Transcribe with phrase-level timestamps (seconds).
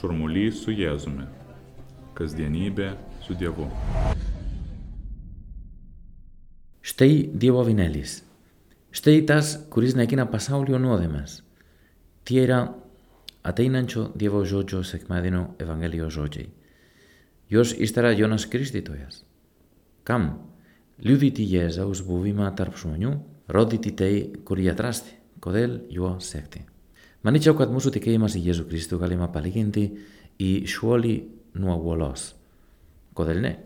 [0.00, 1.26] Šurmulys su Jėzumi.
[2.16, 2.86] Kasdienybė
[3.20, 3.66] su Dievu.
[6.80, 8.22] Štai Dievo vinėlis.
[8.96, 11.42] Štai tas, kuris naikina pasaulio nuodėmes.
[12.24, 12.62] Tie yra
[13.44, 16.48] ateinančio Dievo žodžio sekmadienio Evangelijos žodžiai.
[17.52, 19.20] Jos ištara Jonas Kristytojas.
[20.08, 20.30] Kam?
[21.04, 23.18] Liudyti Jėzaus buvimą tarp žmonių,
[23.52, 24.12] rodyti tai,
[24.48, 26.69] kur jį atrasti, kodėl juo sekti.
[27.20, 29.92] Μα νίτσα ο τι ότι και είμαστε Ιησού Χριστού, καλή μα παλήγεντη,
[30.36, 32.34] η σχόλη νου αγουολός.
[33.12, 33.64] Κοδελνέ,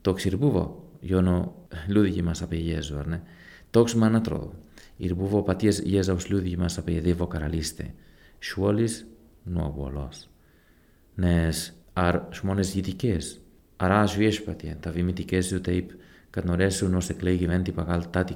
[0.00, 1.54] το ξυρπούβο, γιώνο
[1.88, 3.22] λούδιγη μας απ' Ιησού, αρνέ,
[3.70, 4.50] το ξυμα να τρώω.
[4.96, 7.94] Ιρπούβο πατίες Ιησού ως λούδιγη μας απ' Ιεδίβο καραλίστε.
[8.38, 9.06] Σχόλης
[9.44, 10.28] νου αγουολός.
[11.14, 13.40] Νες, αρ σμόνες γητικές,
[13.76, 15.90] αρ άσου Ιεσπατιέ, τα βιμητικές σου τα είπ,
[16.30, 18.34] κατνορέσουν ως εκλέγη μέντη παγάλ τάτη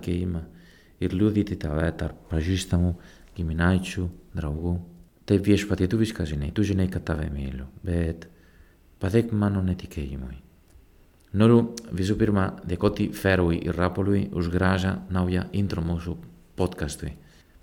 [3.34, 4.87] γυμνάιτσου, δραγού.
[5.24, 7.66] Τα επίε πατή του βυσκαζινέ, του ζινέ κατάβε μήλου.
[7.82, 8.23] Μπέτ,
[8.99, 10.38] παδέκ μάνον ετικέ γυμνάι.
[11.30, 16.18] Νόρου, βυζού πυρμα δεκότη φέρουι ηράπολουι, ους γράζα ναουια ίντρομο σου
[16.57, 17.12] podcastui.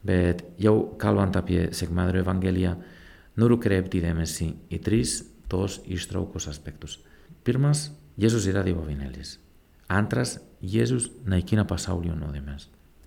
[0.01, 2.77] Μπέτ, γιαου καλουάν τα πιε σε γμάδρο Ευαγγέλια,
[3.33, 6.99] νόρου κρέπτη δέμεση οι τρεις τό ει τρόκο ασπέκτους.
[7.43, 7.71] Πυρμα,
[8.15, 9.21] Γιέζου ζητά διαβαβινέλη.
[9.87, 12.55] Άντρας, Γιέζου να εκείνα πασάουλιον όδημα.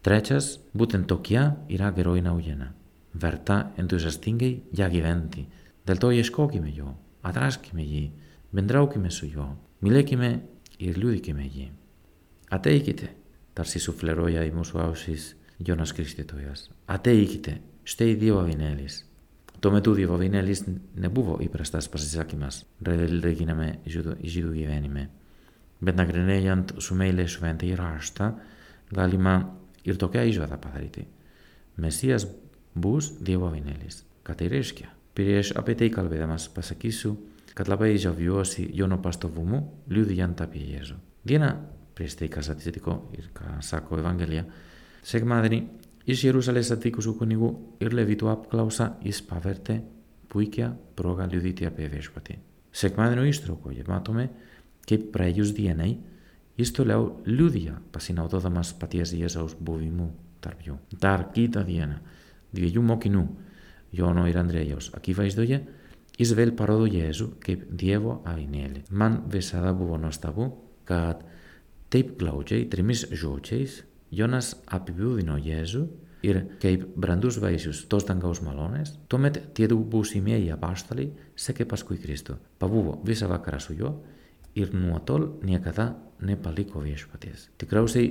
[0.05, 2.75] Τρέτσας, μπούτεν τοκιά, ηρά γερόι να ουγένα.
[3.13, 5.49] Βερτά, εν του ζαστίνγκε, για γιβέντη.
[5.85, 8.13] Δελτό γεσκό και με γιο, ατράς και με γη,
[8.51, 10.43] μεντράου και με σου γιο, με
[10.79, 11.73] ηρλούδι και με γη.
[12.49, 13.11] Ατέικητε,
[13.53, 16.71] ταρσί σου φλερόια ημού σου άουσις, γιώνας Κρίστη το ιάς.
[17.83, 19.11] Στέ οι δύο αβινέλης.
[19.59, 23.79] Το με τούδιο αβινέλης νεμπούβο υπραστά σπασιζάκι μας, ρε δελ δε γίναμε
[24.23, 25.11] ζήτου γιβένιμε.
[25.79, 28.35] Μπεν σου μέιλε σου βέντε ηράστα,
[28.97, 31.07] γάλιμα ir tokią išvadą padaryti.
[31.77, 32.27] Mesijas
[32.75, 34.03] bus Dievo vienelis.
[34.25, 34.89] Ką tai reiškia?
[35.15, 37.15] Prieš apie tai kalbėdamas pasakysiu,
[37.55, 39.61] kad labai žaviuosi Jono pastovumu
[39.91, 40.97] liudijant apie Jėzų.
[41.25, 41.51] Dieną
[41.95, 44.45] prieš tai, kas atsitiko ir ką sako Evangelija,
[45.07, 45.61] sekmadienį
[46.11, 47.51] iš Jeruzalės atvykusių kunigų
[47.85, 49.79] ir levitų apklausa jis pavertė
[50.33, 52.41] puikia proga liudyti apie viešpatį.
[52.75, 54.29] Sekmadienio ištraukoje matome,
[54.89, 55.92] kaip praėjus dienai
[56.59, 60.11] jis toliau liudija pasinaudodamas paties Jėzaus buvimu
[60.45, 60.77] tarp jų.
[61.01, 61.98] Dar kitą dieną
[62.55, 63.25] dviejų mokinių,
[63.95, 65.61] Jono ir Andrėjaus akivaizdoje,
[66.19, 68.89] jis vėl parodo Jėzų kaip Dievo avinėlį.
[68.91, 70.48] Man visada buvo nuostabu,
[70.87, 71.23] kad
[71.95, 73.83] taip glaudžiai, trimis žodžiais,
[74.14, 75.85] Jonas apibūdino Jėzų
[76.27, 82.39] ir kaip brandus vaisius tos dangaus malonės, tuomet tie du būsimieji apaštalai sekė paskui Kristų.
[82.59, 83.95] Pabuvo visą vakarą su juo
[84.55, 85.92] ir nuo tol niekada
[86.25, 87.51] nepaliko viešpaties.
[87.61, 88.11] Tikriausiai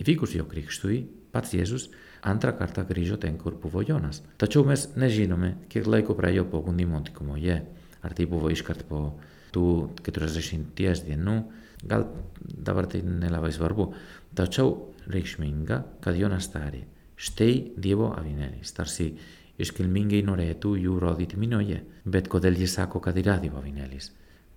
[0.00, 1.04] įvykus jo krikštui,
[1.34, 1.88] pats Jėzus
[2.24, 4.22] antrą kartą grįžo ten, kur buvo Jonas.
[4.40, 7.60] Tačiau mes nežinome, kiek laiko praėjo po gundymo dykumoje.
[8.04, 9.14] Ar tai buvo iškart po
[9.54, 9.66] tų
[10.04, 11.36] 40 dienų,
[11.84, 12.08] gal
[12.40, 13.92] dabar tai nelabai svarbu.
[14.36, 14.74] Tačiau
[15.10, 16.84] reikšminga, kad Jonas tarė,
[17.16, 19.12] štai Dievo avinėlis, tarsi
[19.60, 21.80] iškilmingai norėtų jų rodyti minioje.
[22.04, 24.10] Bet kodėl jis sako, kad yra Dievo avinėlis?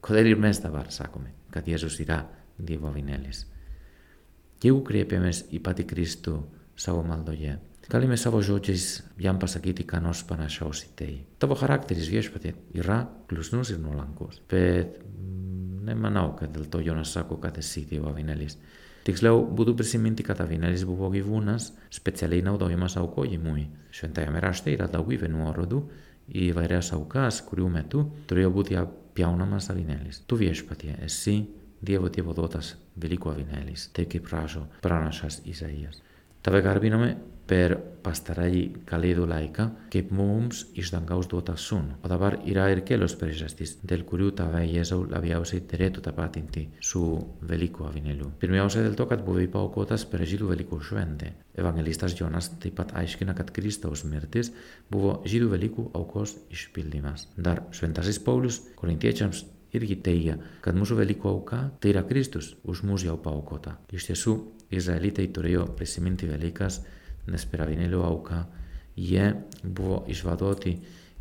[0.07, 1.31] Κανείς δεν μένει στα βάρσακομεν.
[1.49, 3.47] Κατηγορούσηρα διεβαβινέλες.
[4.57, 7.61] Κι εγώ κρυφέπειμες υπάτι Χριστού σαωμάλδολια.
[7.87, 11.25] Καλή με σαωζούσες, διάμπασακήτη κανός πανασχωσιτεί.
[11.37, 12.53] Το βαχαράκτηρις βγήσει παιδιά.
[12.71, 14.41] Ηρά, κλουσνούσηρνο λαγκούς.
[14.47, 14.87] Πε,
[15.83, 18.57] ναι μανάο κατάλτο γιονασάκο κατεσίτη διεβαβινέλες.
[19.03, 19.51] Τις λέω,
[29.17, 30.23] Πιάω να μας αναδείξεις.
[30.25, 31.47] Του βγήσεις πατιέ, εσύ
[31.79, 33.91] διευθυντικό δότας διλύκω αναδείξεις.
[33.91, 36.01] Τέκει πράσο πράνας ας Ισαίας.
[36.41, 37.17] Τα βεγάρβινομε.
[37.47, 41.89] Per pastarąjį kalėdų laiką, kaip mums iš dangaus duota sun.
[42.03, 47.01] O dabar yra ir kelios priežastys, dėl kurių tave Jėzau labiausiai turėtų tapatinti su
[47.47, 48.31] Velykų avinėliu.
[48.41, 51.33] Pirmiausia dėl to, kad buvai paukotas per žydų Velykų šventę.
[51.57, 54.53] Evangelistas Jonas taip pat aiškina, kad Kristaus mirtis
[54.91, 57.29] buvo žydų Velykų aukos išpildymas.
[57.35, 59.45] Dar šventasis Paulius korintiečiams
[59.75, 63.77] irgi teigia, kad mūsų Velykų auka tai yra Kristus už mus jau paukota.
[63.91, 64.37] Iš tiesų,
[64.77, 66.81] Izraelitai turėjo prisiminti Velykas,
[67.31, 68.41] nes per avinėlių auką
[68.97, 69.29] jie
[69.63, 70.73] buvo išvaduoti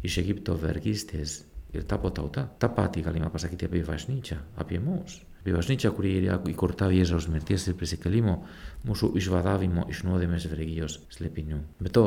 [0.06, 1.42] iš Egipto vergystės
[1.74, 2.46] ir tapo tauta.
[2.58, 5.20] Ta pati galima pasakyti apie bažnyčią, apie mus.
[5.40, 8.40] Apie bažnyčią, kuri yra įkurta Jėzaus mirties ir prisikelimo,
[8.88, 11.60] mūsų išvadavimo iš nuodėmės vergijos slėpinių.
[11.82, 12.06] Be to,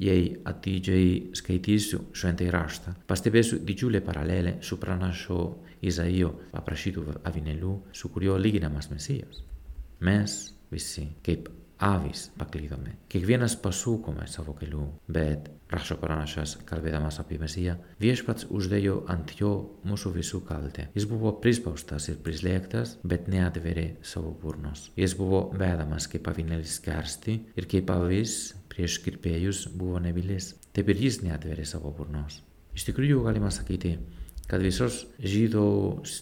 [0.00, 5.40] jei atidžiai skaitysiu šventai raštą, pastebėsiu didžiulę paralelę su pranašo
[5.84, 9.42] Izaijo aprašytų avinėlių, su kuriuo lyginamas Mesijas.
[10.00, 10.38] Mes
[10.72, 12.96] visi, kaip avis paklydome.
[13.10, 19.52] Kiekvienas pasukome savo kelių, bet, rašo pranašas, kalbėdamas apie Mesiją, viešpats uždėjo ant jo
[19.88, 20.88] mūsų visų kaltę.
[20.94, 24.90] Jis buvo prispaustas ir prislėgtas, bet neatverė savo burnos.
[24.96, 30.54] Jis buvo vedamas kaip avinėlis kersti ir kaip avis prieš kirpėjus buvo nevilis.
[30.74, 32.42] Taip ir jis neatverė savo burnos.
[32.74, 33.96] Iš tikrųjų galima sakyti,
[34.50, 35.66] kad visos žydų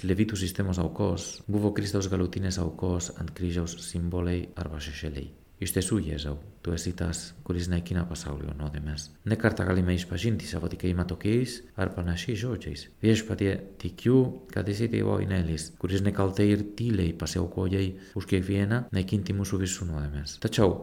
[0.06, 5.41] levitų sistemos aukos buvo Kristaus galutinės aukos ant kryžiaus simboliai arba šešėliai.
[5.62, 6.32] Iš tiesų, Jėzau,
[6.64, 9.04] tu esi tas, kuris naikina pasaulio nuodėmes.
[9.30, 12.82] Ne kartą galime išpažinti savo tikėjimą tokiais ar panašiais žodžiais.
[13.04, 14.16] Viešpatie, tikiu,
[14.50, 17.84] kad esi Dievo inelis, kuris nekaltai ir tyliai pasiaukojai
[18.18, 20.40] už kiekvieną naikinti mūsų visų nuodėmes.
[20.42, 20.74] Tačiau,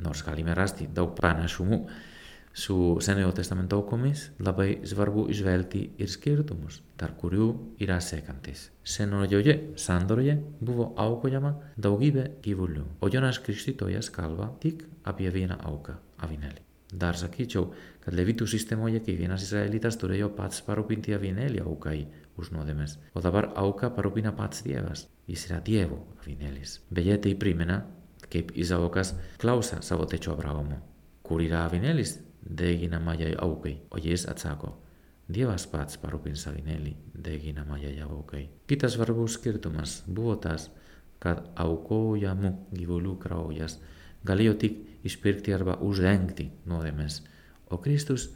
[0.00, 1.82] nors galime rasti daug panašumų,
[2.52, 7.46] su Senojo testamento aukomis labai svarbu išvelgti ir skirtumus, tarp kurių
[7.80, 8.68] yra sekantis.
[8.84, 16.60] Senojoje sandoroje buvo aukojama daugybė gyvulių, o Jonas Krikštytojas kalba tik apie vieną auką- avinėlį.
[16.92, 17.70] Dar sakyčiau,
[18.04, 22.06] kad levitų sistemoje kiekvienas izraelitas turėjo pats parūpinti avinėlį aukai
[22.36, 25.06] už nuodėmes, o dabar auką parūpina pats Dievas.
[25.26, 26.80] Jis yra Dievo avinėlis.
[26.90, 27.86] Beje, tai primena,
[28.28, 30.80] kaip Izaukas klausia savo tečio Abraomo.
[31.22, 32.18] Kur yra avinėlis?
[32.42, 34.76] Deginamajai aukai, o jis atsako,
[35.32, 36.92] Dievas pats parūpins avinėlį
[37.24, 38.42] deginamajai aukai.
[38.68, 40.02] Kitas svarbus skirtumas.
[40.06, 40.66] Buvo tas,
[41.22, 43.78] kad aukojamų gyvulių kraujas.
[44.26, 47.22] Galėjo tik išpirkti arba uždengti nuodėmes,
[47.70, 48.28] o Kristus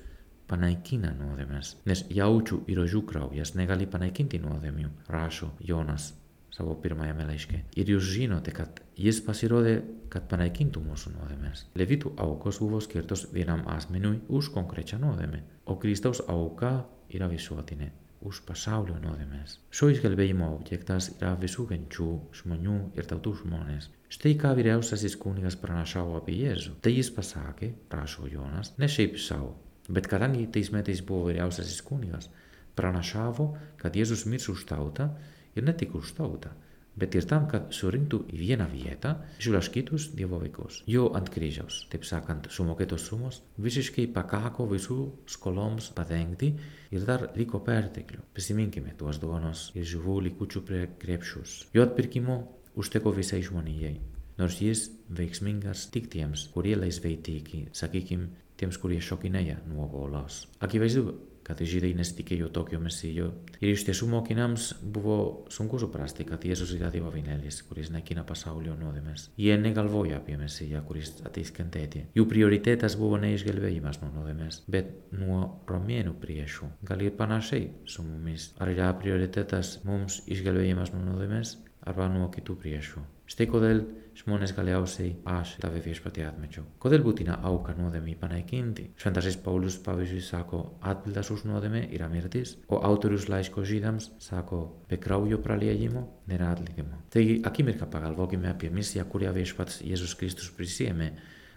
[0.50, 3.54] panaikina nuodėmes, nes jaučių ir ožių kraujas.
[3.58, 6.12] Negali panaikinti nuodėmių, rašo Jonas
[6.54, 7.62] savo pirmajame laiške.
[7.76, 9.76] Ir jūs žinote, kad jis pasirodė,
[10.12, 11.66] kad panaikintų mūsų nuodėmės.
[11.76, 16.78] Levitų aukos buvo skirtos vienam asmeniui už konkrečią nuodėmę, o Kristaus auka
[17.12, 17.92] yra visuotinė
[18.26, 19.58] už pasaulio nuodėmės.
[19.74, 22.08] Šio išgelbėjimo objektas yra visų genčių,
[22.40, 23.90] žmonių ir tautų žmonės.
[24.12, 26.76] Štai ką vyriausiasis kunigas pranašavo apie Jėzų.
[26.82, 29.52] Tai jis pasakė, rašo Jonas, ne šiaip savo,
[29.88, 32.30] bet kadangi tais metais buvo vyriausiasis kunigas,
[32.78, 33.50] pranašavo,
[33.80, 35.10] kad Jėzus mirs už tautą
[35.56, 36.52] ir ne tik už tautą,
[36.96, 40.80] bet ir tam, kad surinktų į vieną vietą išlaškytus Dievo vaikus.
[40.88, 44.98] Jo ant kryžiaus, taip sakant, sumokėtos sumos visiškai pakako visų
[45.30, 46.54] skoloms padengti
[46.90, 48.24] ir dar liko perteklių.
[48.36, 51.66] Prisiminkime tuos duonos ir žuvų likučių prie krepšius.
[51.76, 52.40] Jo atpirkimo
[52.76, 53.96] užteko visai žmonijai.
[54.36, 58.26] Nors jis veiksmingas tik tiems, kurie laisvai tiki, sakykim,
[58.60, 60.42] tiems, kurie šokinėja nuo golos.
[60.64, 61.14] Akivaizdu,
[61.46, 63.30] kad žydai nesitikėjo tokio mesijo.
[63.60, 65.18] Ir iš tiesų mokiniams buvo
[65.52, 69.30] sunku suprasti, kad Jėzus yra Dievo avinėlis, kuris naikina pasaulio nuodėmes.
[69.38, 72.06] Jie negalvoja apie mesiją, kuris ateis kentėti.
[72.18, 76.72] Jų prioritetas buvo ne išgelbėjimas nuo nuodėmes, bet nuo romėnų priešų.
[76.86, 78.50] Gal ir panašiai su mumis.
[78.58, 83.06] Ar yra prioritetas mums išgelbėjimas nuo nuodėmes arba nuo kitų priešų?
[83.26, 83.80] Štai kodėl
[84.16, 86.64] žmonės galiausiai aš tave viešpatį atmečiau.
[86.82, 88.84] Kodėl būtina auka nuodėmį panaikinti?
[89.02, 95.00] Šventasis Paulius pavyzdžiui sako, atpildas už nuodėmę yra mirtis, o autorius laiško žydams sako, be
[95.02, 97.02] kraujo praliejimo nėra atleidimo.
[97.10, 101.10] Taigi akimirką pagalvokime apie misiją, kurią viešpats Jėzus Kristus prisėmė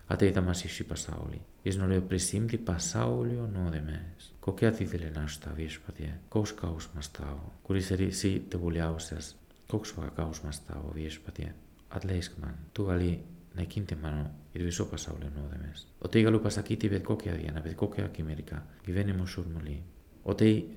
[0.10, 1.44] ateidamas į šį pasaulį.
[1.68, 4.32] Jis norėjo prisimti pasaulio nuodėmės.
[4.42, 9.36] Kokia didelė našta viešpatie, koks skausmas tavo, kuris esi tebuliausias
[9.78, 11.56] όξο αγκάουσμα τα οβίες πατία,
[11.88, 13.24] ατλέισκμαν, του αλή,
[13.56, 15.18] να κίνητε μάνο, γιατί βρισό πασά ο
[15.52, 15.88] δεμές.
[16.00, 19.84] Ότε η γαλού πασακή τη βεδικόκια αδιά, να βεδικόκια ακημερικά, γιβαίνει μου σούρ μολύ.
[20.24, 20.70] Ότε η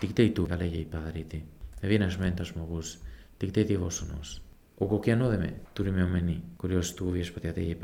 [0.00, 1.44] τικτέ η του, θα λέγε η παδαρίτη,
[1.80, 2.98] με βίνας μεν τας μογούς,
[3.36, 4.42] τικτέ τη βόσονος.
[4.74, 7.76] Ο κοκκιά νόδεμε, του ρημιωμένη, κουριός του οβίες πατία τέγε η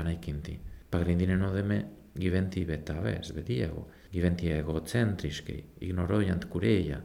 [3.61, 7.05] εγώ, γιβέντη εγώ τσέντρισκε, ιγνωρώ γιαν τ' κουρέγια.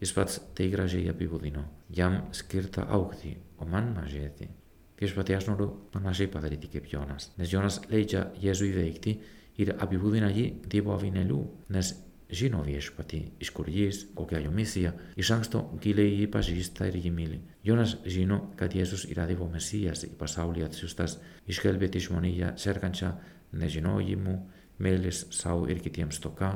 [0.00, 1.62] Jis pats tai gražiai apibūdino.
[1.96, 4.48] Jam skirta aukti, o man mažėti.
[5.00, 9.16] Viešpatie aš noriu panašiai padaryti kaip Jonas, nes Jonas leidžia Jėzui veikti
[9.60, 11.40] ir apibūdina jį Dievo avinėlių,
[11.72, 11.92] nes
[12.30, 17.12] žino viešpatį, iš kur jis, kokia jo misija, iš anksto giliai jį pažįsta ir jį
[17.16, 17.40] myli.
[17.66, 21.18] Jonas žino, kad Jėzus yra Dievo mesijas į pasaulį atsiustas
[21.50, 23.12] išgelbėti žmoniją sergančią
[23.52, 24.36] nežinojimu,
[24.80, 26.54] meilės savo ir kitiems toka,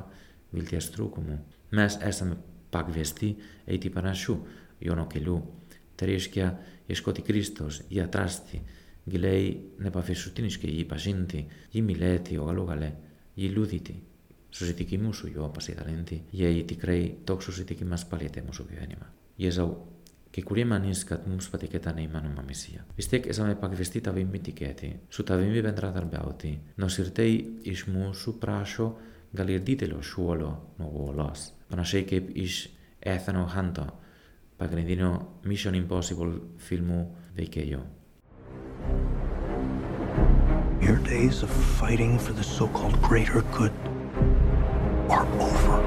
[0.54, 1.40] vilties trūkumu.
[1.74, 2.38] Mes esame
[2.74, 4.42] παγκβεστή έτη παρασού,
[4.78, 5.52] γιώνο κελού,
[5.94, 8.62] τρίσκια εσκότη Κρίστος, γιατράστη,
[9.04, 12.92] γλέει νεπαφισουτίνης και γη πασίντη, γη μιλέτη, ο γαλούγαλε,
[13.34, 14.02] γη λούδιτη,
[14.50, 19.14] σωσιτική μου σου γιώ, πασιδαλίντη, γε η τικρέη, τόξο σωσιτική μας παλιέτε μου σου γιώνημα.
[19.36, 19.86] Γε ζαου,
[20.30, 22.86] και κουρία μανίς κατ μου σπατή και τα νεήμανο μαμισία.
[22.94, 28.96] Βιστέκ εσάμε παγκβεστή τα βήμη τικέτη, σου τα βήμη πεντρά δαρμπαωτή, νοσυρτέη ισμού σου πράσο,
[29.34, 32.68] gal ir didelio šuolio nuo uolos, panašiai kaip iš
[33.04, 33.48] Ethano
[34.58, 35.10] pagrindinio
[35.44, 37.00] Mission Impossible filmų
[37.36, 37.80] veikėjo.
[40.80, 43.72] Your days of fighting for the so called greater good
[45.10, 45.82] are over.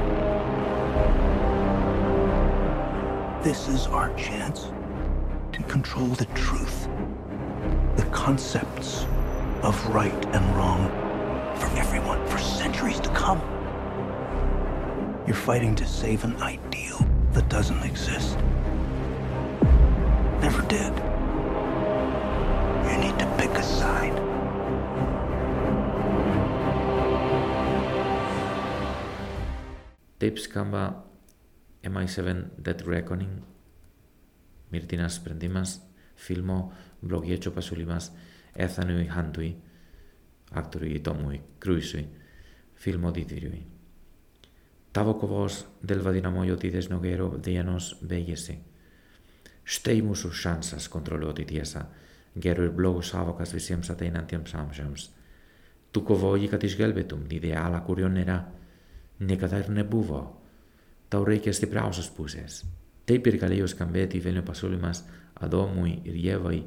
[3.43, 4.67] This is our chance
[5.53, 6.87] to control the truth,
[7.95, 9.05] the concepts
[9.63, 11.06] of right and wrong
[11.59, 13.41] for everyone for centuries to come.
[15.25, 16.99] You're fighting to save an ideal
[17.33, 18.37] that doesn't exist.
[20.41, 20.93] Never did.
[22.87, 24.15] You need to pick a side.
[30.19, 30.95] Tips skamba
[31.83, 33.43] MI7 Dead Reckoning,
[34.71, 35.79] mirtinas sprendimas,
[36.15, 36.71] filmo
[37.05, 38.09] blogiečio pasiūlymas
[38.55, 39.55] Ethanui Huntui,
[40.51, 42.05] aktoriui Tomui Cruise'ui,
[42.75, 43.65] filmo didvyriui.
[44.93, 48.55] Tavo kovos dėl vadinamojo didesnio gėrio dienos baigėsi.
[49.67, 51.83] Štai mūsų šansas kontroliuoti tiesą,
[52.39, 55.09] gero ir blogo savokas visiems ateinantiems amžiams.
[55.91, 58.39] Tu kovoji, kad išgelbėtum idealą, kurio nėra
[59.19, 60.21] niekada ir nebuvo.
[61.09, 62.63] Tau reikia stipriausios pusės.
[63.07, 65.03] Taip ir galėjo skambėti Velnio pasiūlymas
[65.45, 66.57] Adomui ir Jėvai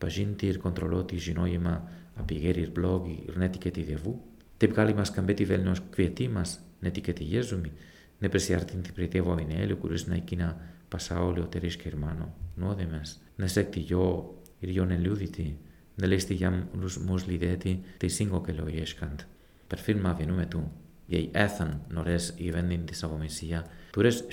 [0.00, 1.76] pažinti ir kontroliuoti žinojimą
[2.16, 4.20] απειγέρι μπλόγι, ρνέ τι και τη διαβού,
[4.56, 7.72] τε πκάλι μας καμπέ τη βέλνος κβιετή μας, νε τι και τη γέζουμι, ναι
[8.18, 12.88] νε πρεσι αρτίν τη πριτεύω αμινέλιο, κουρίς να εκείνα πασά όλοι ο τερίς κερμάνο, νόδε
[12.92, 15.58] μας, νε σε κτη γιο, ηριό νε λιούδιτη,
[15.94, 19.20] νε ναι για μους μους λιδέτη, τη σύγκο και λόγι έσκαντ.
[19.66, 20.72] Περφύρ μα βινούμε του,
[21.06, 22.34] γιαι έθαν νορές
[23.90, 24.24] του ρες.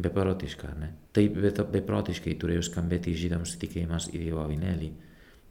[0.00, 0.92] Beprotiška, ne?
[1.16, 1.36] Taip
[1.74, 4.90] beprotiškai turėjo skambėti žydams tikėjimas į Dievo avinėlį,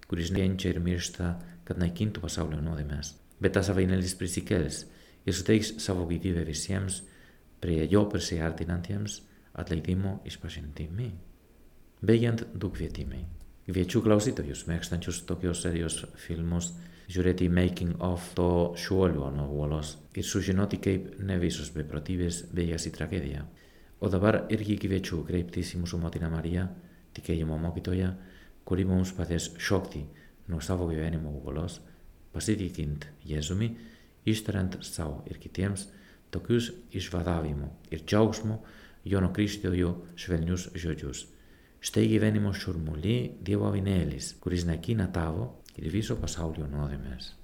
[0.10, 1.34] kuris kenčia ir miršta,
[1.68, 3.14] kad naikintų pasaulio nuodėmės.
[3.40, 4.86] Bet tas avinėlis prisikels
[5.28, 7.04] ir suteiks savo gyvybę visiems,
[7.60, 9.20] prie jo prisiartinantiems
[9.60, 11.10] atleidimo išpažintimi.
[12.02, 13.26] Baigiant du kvietimai.
[13.70, 16.72] Kviečiu klausytojus, mėgstančius tokios serijos filmus,
[17.12, 23.44] žiūrėti making of to šuolio nuo uolos ir sužinoti, kaip ne visos beprotybės baigiasi tragedija.
[24.00, 26.68] O dabar irgi kviečiu kreiptis į mūsų motiną Mariją,
[27.18, 28.14] tikėjimo mokytoją,
[28.64, 30.06] kuri mums padės šokti
[30.48, 31.80] nuo savo gyvenimo uolos,
[32.32, 33.74] pasitikint Jėzumi,
[34.30, 35.88] ištariant savo ir kitiems
[36.32, 38.60] tokius išvadavimo ir džiaugsmo
[39.10, 41.26] Jono Kristiojo švelnius žodžius.
[41.80, 47.39] Štai gyvenimo šurmuly Dievo avinėlis, kuris naikina tavo ir viso pasaulio nuodėmės.